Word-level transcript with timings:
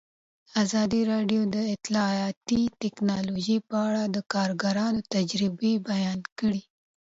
ازادي 0.63 1.01
راډیو 1.11 1.41
د 1.55 1.57
اطلاعاتی 1.75 2.61
تکنالوژي 2.83 3.57
په 3.69 3.75
اړه 3.87 4.03
د 4.15 4.17
کارګرانو 4.33 4.99
تجربې 5.13 5.73
بیان 5.89 6.19
کړي. 6.39 6.61